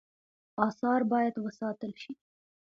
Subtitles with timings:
[0.67, 2.13] آثار باید وساتل شي